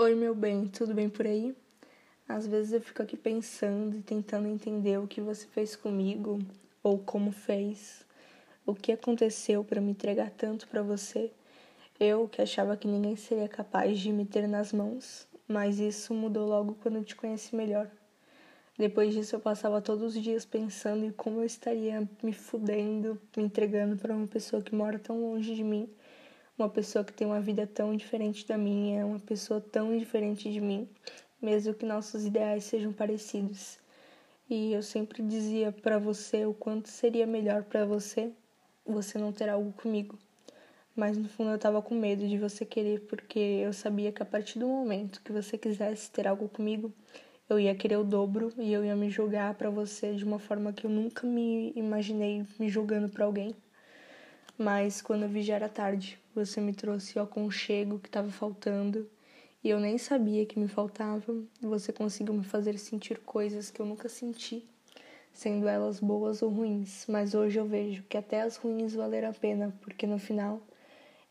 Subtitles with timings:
[0.00, 1.52] Oi, meu bem, tudo bem por aí?
[2.28, 6.38] Às vezes eu fico aqui pensando e tentando entender o que você fez comigo
[6.84, 8.06] ou como fez,
[8.64, 11.32] o que aconteceu para me entregar tanto para você.
[11.98, 16.48] Eu que achava que ninguém seria capaz de me ter nas mãos, mas isso mudou
[16.48, 17.90] logo quando eu te conheci melhor.
[18.78, 23.42] Depois disso eu passava todos os dias pensando em como eu estaria me fudendo, me
[23.42, 25.90] entregando para uma pessoa que mora tão longe de mim
[26.58, 30.60] uma pessoa que tem uma vida tão diferente da minha, uma pessoa tão diferente de
[30.60, 30.88] mim,
[31.40, 33.78] mesmo que nossos ideais sejam parecidos.
[34.50, 38.32] E eu sempre dizia para você o quanto seria melhor para você
[38.84, 40.18] você não ter algo comigo.
[40.96, 44.26] Mas no fundo eu tava com medo de você querer, porque eu sabia que a
[44.26, 46.92] partir do momento que você quisesse ter algo comigo,
[47.48, 50.72] eu ia querer o dobro e eu ia me julgar para você de uma forma
[50.72, 53.54] que eu nunca me imaginei me julgando para alguém.
[54.58, 56.18] Mas quando eu vi já era tarde.
[56.34, 59.08] Você me trouxe o aconchego que estava faltando
[59.62, 61.32] e eu nem sabia que me faltava.
[61.60, 64.68] Você conseguiu me fazer sentir coisas que eu nunca senti,
[65.32, 67.06] sendo elas boas ou ruins.
[67.08, 70.60] Mas hoje eu vejo que até as ruins valeram a pena, porque no final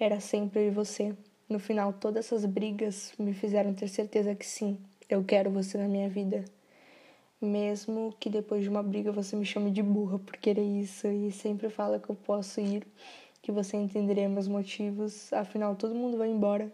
[0.00, 1.16] era sempre você.
[1.48, 5.86] No final, todas essas brigas me fizeram ter certeza que sim, eu quero você na
[5.86, 6.44] minha vida.
[7.42, 11.32] Mesmo que depois de uma briga você me chame de burra por querer isso e
[11.32, 12.86] sempre fala que eu posso ir,
[13.42, 16.72] que você entenderia meus motivos, afinal todo mundo vai embora.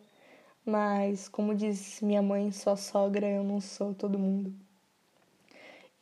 [0.66, 4.52] Mas, como diz minha mãe, só sogra, eu não sou todo mundo.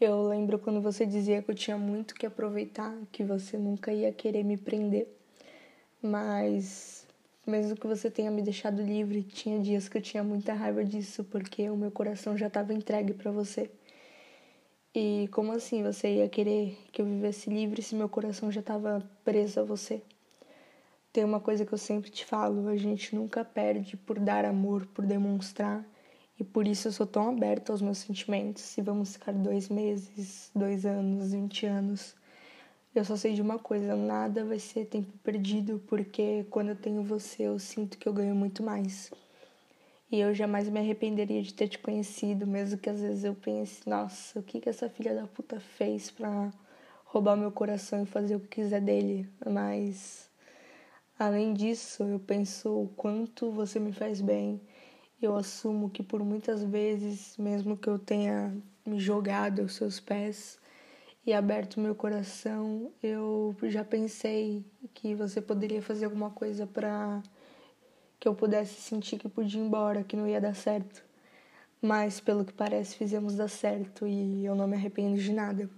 [0.01, 4.13] Eu lembro quando você dizia que eu tinha muito que aproveitar, que você nunca ia
[4.13, 5.07] querer me prender.
[6.03, 7.07] Mas,
[7.47, 11.23] mesmo que você tenha me deixado livre, tinha dias que eu tinha muita raiva disso,
[11.23, 13.71] porque o meu coração já estava entregue para você.
[14.99, 19.07] E como assim você ia querer que eu vivesse livre se meu coração já estava
[19.23, 20.01] preso a você?
[21.13, 24.87] Tem uma coisa que eu sempre te falo: a gente nunca perde por dar amor,
[24.87, 25.87] por demonstrar.
[26.41, 28.63] E por isso eu sou tão aberta aos meus sentimentos.
[28.63, 32.17] Se vamos ficar dois meses, dois anos, vinte anos.
[32.95, 37.03] Eu só sei de uma coisa: nada vai ser tempo perdido, porque quando eu tenho
[37.03, 39.11] você, eu sinto que eu ganho muito mais.
[40.11, 43.89] E eu jamais me arrependeria de ter te conhecido, mesmo que às vezes eu pense,
[43.89, 46.53] nossa, o que que essa filha da puta fez pra
[47.07, 49.29] roubar meu coração e fazer o que quiser dele.
[49.45, 50.31] Mas
[51.19, 54.61] além disso, eu penso o quanto você me faz bem.
[55.21, 58.57] Eu assumo que por muitas vezes, mesmo que eu tenha
[58.87, 60.61] me jogado aos seus pés
[61.27, 67.21] e aberto meu coração, eu já pensei que você poderia fazer alguma coisa para
[68.19, 71.05] que eu pudesse sentir que podia ir embora, que não ia dar certo.
[71.81, 75.69] Mas, pelo que parece, fizemos dar certo e eu não me arrependo de nada.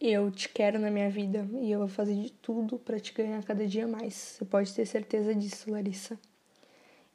[0.00, 3.42] Eu te quero na minha vida e eu vou fazer de tudo para te ganhar
[3.44, 4.14] cada dia mais.
[4.14, 6.18] Você pode ter certeza disso, Larissa.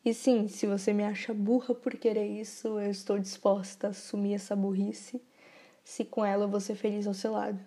[0.05, 4.35] E sim, se você me acha burra por querer isso, eu estou disposta a assumir
[4.35, 5.19] essa burrice,
[5.83, 7.59] se com ela eu vou ser feliz ao seu lado.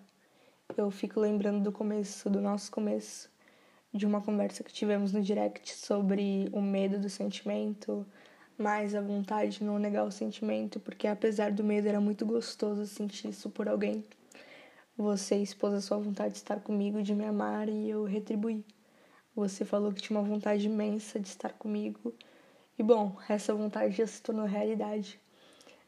[0.77, 3.29] Eu fico lembrando do começo, do nosso começo,
[3.93, 8.05] de uma conversa que tivemos no direct sobre o medo do sentimento,
[8.57, 12.85] mais a vontade de não negar o sentimento, porque apesar do medo era muito gostoso
[12.85, 14.03] sentir isso por alguém.
[14.97, 18.65] Você expôs a sua vontade de estar comigo, de me amar e eu retribuí.
[19.33, 22.13] Você falou que tinha uma vontade imensa de estar comigo.
[22.77, 25.17] E bom, essa vontade já se tornou realidade.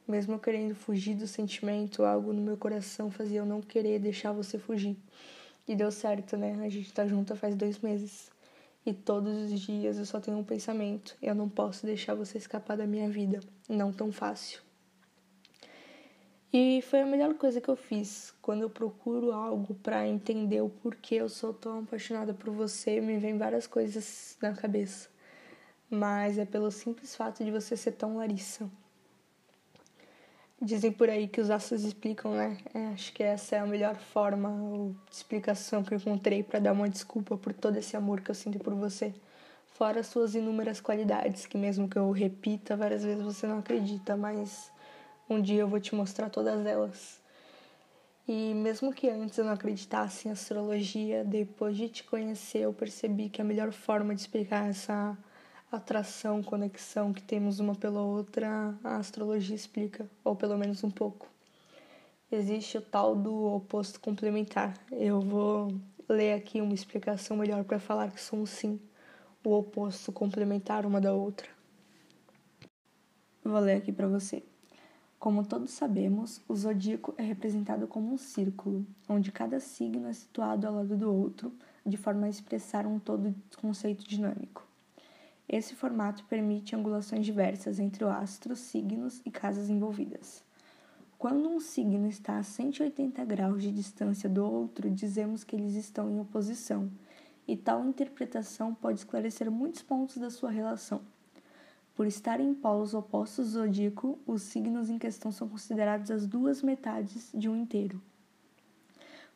[0.08, 4.32] Mesmo eu querendo fugir do sentimento, algo no meu coração fazia eu não querer deixar
[4.32, 4.98] você fugir.
[5.68, 6.60] E deu certo, né?
[6.64, 8.32] A gente tá junto faz dois meses.
[8.86, 12.76] E todos os dias eu só tenho um pensamento: eu não posso deixar você escapar
[12.76, 13.40] da minha vida.
[13.70, 14.62] Não tão fácil.
[16.54, 18.34] E foi a melhor coisa que eu fiz.
[18.42, 23.18] Quando eu procuro algo para entender o porquê eu sou tão apaixonada por você, me
[23.18, 25.10] vem várias coisas na cabeça.
[25.90, 28.70] Mas é pelo simples fato de você ser tão Larissa.
[30.64, 32.56] Dizem por aí que os astros explicam, né?
[32.72, 36.74] É, acho que essa é a melhor forma ou explicação que eu encontrei para dar
[36.74, 39.12] uma desculpa por todo esse amor que eu sinto por você.
[39.74, 44.16] Fora as suas inúmeras qualidades, que mesmo que eu repita várias vezes você não acredita,
[44.16, 44.72] mas
[45.28, 47.20] um dia eu vou te mostrar todas elas.
[48.28, 53.30] E mesmo que antes eu não acreditasse em astrologia, depois de te conhecer eu percebi
[53.30, 55.18] que a melhor forma de explicar essa
[55.72, 61.28] atração, conexão que temos uma pela outra, a astrologia explica, ou pelo menos um pouco.
[62.30, 64.78] Existe o tal do oposto complementar.
[64.92, 65.74] Eu vou
[66.08, 68.80] ler aqui uma explicação melhor para falar que somos sim
[69.44, 71.48] o oposto complementar uma da outra.
[73.44, 74.44] Vou ler aqui para você.
[75.18, 80.68] Como todos sabemos, o zodíaco é representado como um círculo, onde cada signo é situado
[80.68, 81.54] ao lado do outro,
[81.86, 84.71] de forma a expressar um todo conceito dinâmico.
[85.52, 90.42] Esse formato permite angulações diversas entre astros, signos e casas envolvidas.
[91.18, 96.10] Quando um signo está a 180 graus de distância do outro, dizemos que eles estão
[96.10, 96.90] em oposição,
[97.46, 101.02] e tal interpretação pode esclarecer muitos pontos da sua relação.
[101.98, 106.64] Por estarem em polos opostos do zodíaco, os signos em questão são considerados as duas
[106.64, 108.02] metades de um inteiro.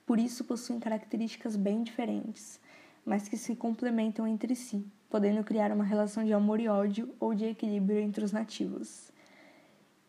[0.06, 2.58] Por isso possuem características bem diferentes,
[3.06, 7.34] mas que se complementam entre si, podendo criar uma relação de amor e ódio ou
[7.34, 9.10] de equilíbrio entre os nativos.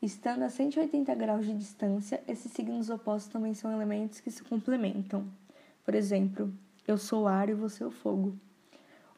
[0.02, 5.24] Estando a 180 graus de distância, esses signos opostos também são elementos que se complementam.
[5.84, 6.52] Por exemplo,
[6.88, 8.36] eu sou o ar e você é o fogo.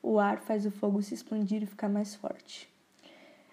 [0.03, 2.69] O ar faz o fogo se expandir e ficar mais forte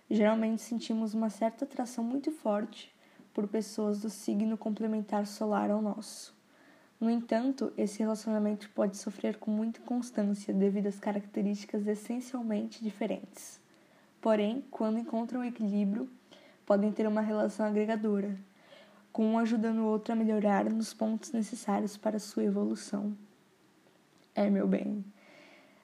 [0.10, 2.94] geralmente sentimos uma certa atração muito forte
[3.34, 6.34] por pessoas do signo complementar solar ao nosso.
[7.00, 13.60] No entanto, esse relacionamento pode sofrer com muita constância devido às características essencialmente diferentes.
[14.22, 16.10] Porém, quando encontram equilíbrio,
[16.66, 18.36] podem ter uma relação agregadora,
[19.12, 23.16] com um ajudando o outro a melhorar nos pontos necessários para sua evolução.
[24.34, 25.04] É, meu bem,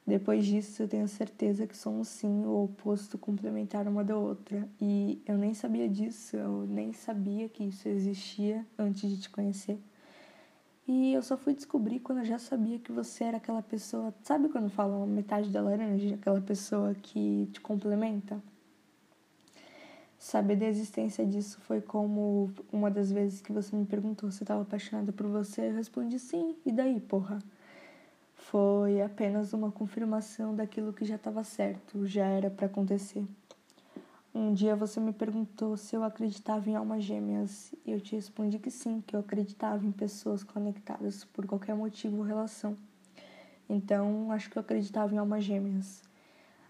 [0.06, 4.68] depois disso, eu tenho certeza que somos sim o oposto complementar uma da outra.
[4.80, 9.80] E eu nem sabia disso, eu nem sabia que isso existia antes de te conhecer.
[10.94, 14.14] E eu só fui descobrir quando eu já sabia que você era aquela pessoa.
[14.24, 16.16] Sabe quando falam metade da laranja?
[16.16, 18.44] Aquela pessoa que te complementa?
[20.20, 24.64] Saber da existência disso foi como uma das vezes que você me perguntou se estava
[24.64, 25.70] apaixonada por você.
[25.70, 27.40] Eu respondi sim, e daí, porra?
[28.36, 33.24] foi apenas uma confirmação daquilo que já estava certo, já era para acontecer.
[34.33, 38.60] Um dia você me perguntou se eu acreditava em almas gêmeas e eu te respondi
[38.60, 42.78] que sim, que eu acreditava em pessoas conectadas por qualquer motivo ou relação.
[43.68, 46.01] Então, acho que eu acreditava em almas gêmeas,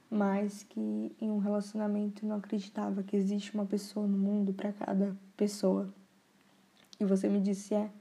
[0.09, 5.15] mas que em um relacionamento não acreditava que existe uma pessoa no mundo para cada
[5.37, 5.93] pessoa.
[6.99, 7.91] E você me disse: é,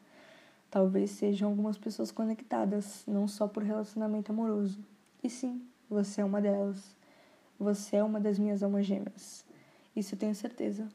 [0.70, 4.82] Talvez sejam algumas pessoas conectadas, não só por relacionamento amoroso.
[5.22, 6.96] E sim, você é uma delas.
[7.58, 9.49] Você é uma das minhas almas gêmeas.
[10.00, 10.88] Isso eu tenho certeza.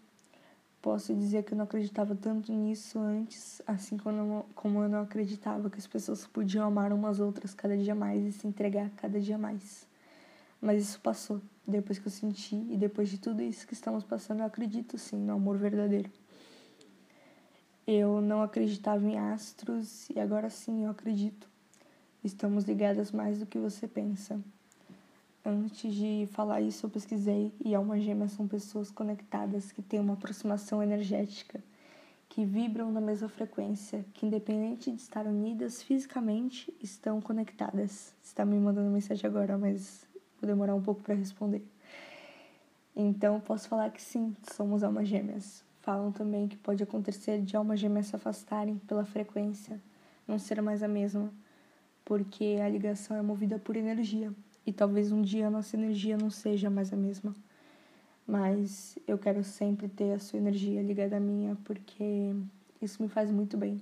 [0.82, 5.78] Posso dizer que eu não acreditava tanto nisso antes, assim como eu não acreditava que
[5.78, 9.88] as pessoas podiam amar umas outras cada dia mais e se entregar cada dia mais.
[10.60, 11.40] Mas isso passou.
[11.68, 15.18] Depois que eu senti e depois de tudo isso que estamos passando, eu acredito sim
[15.18, 16.10] no amor verdadeiro.
[17.86, 21.48] Eu não acreditava em astros e agora sim eu acredito.
[22.24, 24.40] Estamos ligadas mais do que você pensa.
[25.48, 30.14] Antes de falar isso, eu pesquisei e almas gêmeas são pessoas conectadas que têm uma
[30.14, 31.64] aproximação energética,
[32.28, 38.12] que vibram na mesma frequência, que independente de estar unidas fisicamente, estão conectadas.
[38.24, 40.08] Você está me mandando mensagem agora, mas
[40.42, 41.64] vou demorar um pouco para responder.
[42.96, 45.64] Então, posso falar que sim, somos almas gêmeas.
[45.82, 49.80] Falam também que pode acontecer de almas gêmeas se afastarem pela frequência,
[50.28, 51.32] não ser mais a mesma,
[52.04, 54.34] porque a ligação é movida por energia
[54.66, 57.34] e talvez um dia a nossa energia não seja mais a mesma.
[58.28, 62.34] Mas eu quero sempre ter a sua energia ligada à minha, porque
[62.82, 63.80] isso me faz muito bem.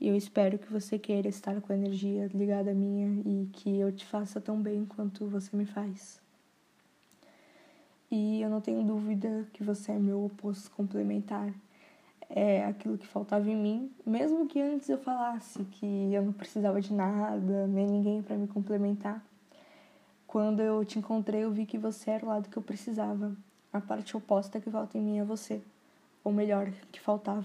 [0.00, 3.78] E eu espero que você queira estar com a energia ligada à minha e que
[3.78, 6.20] eu te faça tão bem quanto você me faz.
[8.10, 11.54] E eu não tenho dúvida que você é meu oposto complementar.
[12.28, 16.80] É aquilo que faltava em mim, mesmo que antes eu falasse que eu não precisava
[16.80, 19.24] de nada, nem ninguém para me complementar.
[20.32, 23.36] Quando eu te encontrei, eu vi que você era o lado que eu precisava.
[23.70, 25.60] A parte oposta que falta em mim é você.
[26.24, 27.44] Ou melhor, que faltava.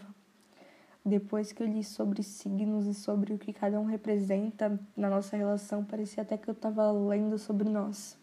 [1.03, 5.35] Depois que eu li sobre signos e sobre o que cada um representa na nossa
[5.35, 8.17] relação, parecia até que eu estava lendo sobre nós.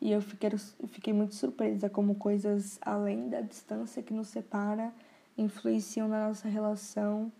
[0.00, 0.48] E eu fiquei,
[0.88, 4.90] fiquei muito surpresa como coisas além da distância que nos separa
[5.36, 7.30] influenciam na nossa relação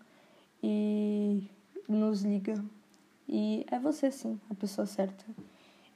[0.61, 1.49] e
[1.89, 2.63] nos liga.
[3.27, 5.25] E é você sim, a pessoa certa.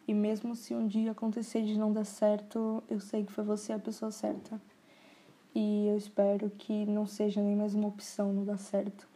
[0.07, 3.73] E mesmo se um dia acontecer de não dar certo, eu sei que foi você
[3.73, 4.59] a pessoa certa.
[5.53, 9.07] E eu espero que não seja nem mais uma opção não dar certo.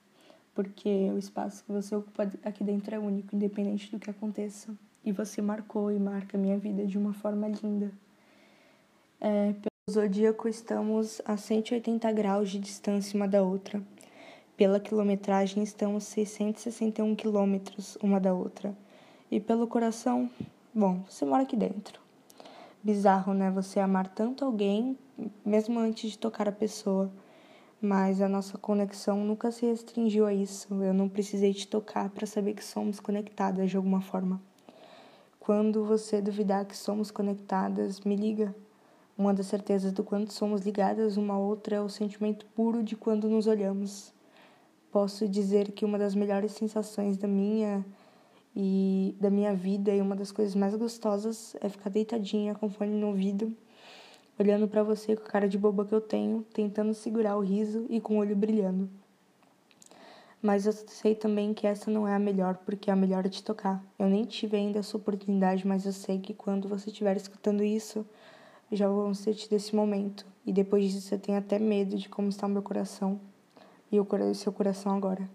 [0.53, 5.11] Porque o espaço que você ocupa aqui dentro é único, independente do que aconteça e
[5.11, 7.91] você marcou e marca minha vida de uma forma linda.
[9.19, 13.81] É, pelo zodíaco, estamos a 180 graus de distância uma da outra.
[14.55, 18.75] Pela quilometragem, estamos 661 quilômetros uma da outra.
[19.29, 20.29] E pelo coração,
[20.73, 21.99] bom, você mora aqui dentro.
[22.83, 23.51] Bizarro, né?
[23.51, 24.97] Você amar tanto alguém,
[25.45, 27.11] mesmo antes de tocar a pessoa.
[27.81, 30.73] Mas a nossa conexão nunca se restringiu a isso.
[30.83, 34.41] Eu não precisei te tocar para saber que somos conectadas de alguma forma.
[35.39, 38.55] quando você duvidar que somos conectadas, me liga.
[39.17, 42.95] Uma das certezas do quanto somos ligadas uma à outra é o sentimento puro de
[42.95, 44.13] quando nos olhamos.
[44.91, 47.83] Posso dizer que uma das melhores sensações da minha
[48.55, 52.91] e da minha vida e uma das coisas mais gostosas é ficar deitadinha com fone
[52.91, 53.55] no ouvido,
[54.39, 57.85] olhando para você com a cara de boba que eu tenho, tentando segurar o riso
[57.89, 58.89] e com o olho brilhando.
[60.41, 63.43] Mas eu sei também que essa não é a melhor, porque a melhor é te
[63.43, 63.83] tocar.
[63.99, 68.03] Eu nem tive ainda essa oportunidade, mas eu sei que quando você estiver escutando isso,
[68.71, 70.25] já vão ser tido esse momento.
[70.43, 73.21] E depois disso eu tenho até medo de como está o meu coração
[73.91, 75.29] e o seu coração agora.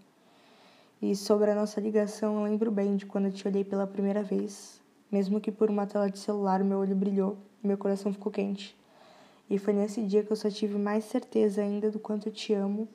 [1.00, 4.22] E sobre a nossa ligação, eu lembro bem de quando eu te olhei pela primeira
[4.22, 4.80] vez.
[5.12, 8.74] Mesmo que por uma tela de celular, meu olho brilhou e meu coração ficou quente.
[9.48, 12.54] E foi nesse dia que eu só tive mais certeza ainda do quanto eu te
[12.54, 12.88] amo.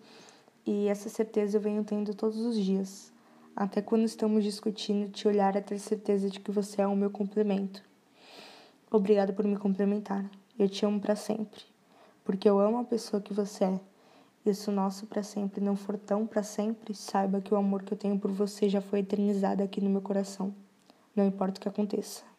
[0.65, 3.13] E essa certeza eu venho tendo todos os dias.
[3.55, 7.11] Até quando estamos discutindo, te olhar é ter certeza de que você é o meu
[7.11, 7.83] complemento.
[8.89, 10.27] Obrigada por me complementar.
[10.57, 11.61] Eu te amo para sempre.
[12.25, 13.79] Porque eu amo a pessoa que você é.
[14.45, 17.83] E se o nosso para sempre não for tão para sempre, saiba que o amor
[17.83, 20.53] que eu tenho por você já foi eternizado aqui no meu coração.
[21.15, 22.30] Não importa o que aconteça.